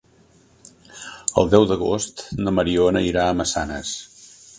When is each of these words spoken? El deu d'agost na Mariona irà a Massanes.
El 1.41 1.51
deu 1.51 1.67
d'agost 1.71 2.23
na 2.39 2.53
Mariona 2.61 3.05
irà 3.09 3.27
a 3.27 3.37
Massanes. 3.43 3.93